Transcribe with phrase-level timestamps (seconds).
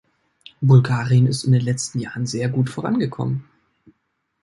[0.61, 3.47] Bulgarien ist in den letzten Jahren sehr gut vorangekommen.